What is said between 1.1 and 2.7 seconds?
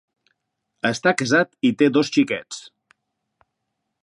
casat i té dos xiquets.